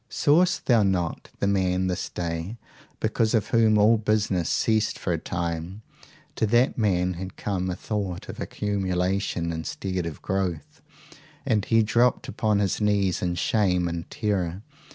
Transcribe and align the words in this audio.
Sawest 0.09 0.65
thou 0.65 0.81
not 0.81 1.29
the 1.37 1.45
man 1.45 1.85
this 1.85 2.09
day 2.09 2.57
because 2.99 3.35
of 3.35 3.49
whom 3.49 3.77
all 3.77 3.97
business 3.99 4.49
ceased 4.49 4.97
for 4.97 5.13
a 5.13 5.19
time? 5.19 5.83
to 6.35 6.47
that 6.47 6.75
man 6.75 7.13
had 7.13 7.35
come 7.37 7.69
a 7.69 7.75
thought 7.75 8.27
of 8.27 8.39
accumulation 8.39 9.53
instead 9.53 10.07
of 10.07 10.23
growth, 10.23 10.81
and 11.45 11.65
he 11.65 11.83
dropped 11.83 12.27
upon 12.27 12.57
his 12.57 12.81
knees 12.81 13.21
in 13.21 13.35
shame 13.35 13.87
and 13.87 14.09
terror. 14.09 14.63